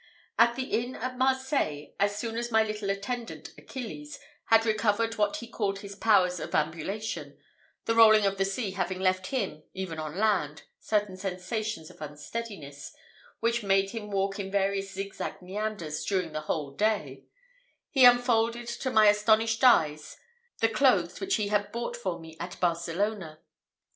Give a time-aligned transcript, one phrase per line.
[0.39, 5.37] At the inn at Marseilles, as soon as my little attendant, Achilles, had recovered what
[5.37, 7.37] he called his powers of ambulation,
[7.85, 12.95] the rolling of the sea having left him, even on land, certain sensations of unsteadiness
[13.41, 17.25] which made him walk in various zigzag meanders during the whole day,
[17.91, 20.17] he unfolded to my astonished eyes
[20.61, 23.39] the clothes which he had bought for me at Barcelona.